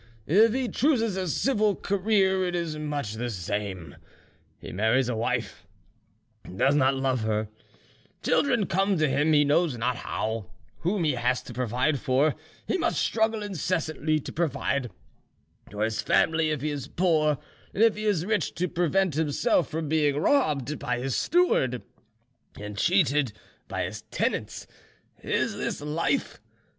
[0.25, 3.97] If he chooses a civil career, it is much the same.
[4.57, 5.67] He marries a wife,
[6.43, 7.49] and does not love her;
[8.23, 12.33] children come to him he knows not how, whom he has to provide for;
[12.65, 14.89] he must struggle incessantly to provide
[15.69, 17.37] for his family if he is poor,
[17.71, 21.83] and if he is rich to prevent himself being robbed by his steward
[22.59, 23.33] and cheated
[23.67, 24.65] by his tenants.
[25.21, 26.41] Is this life?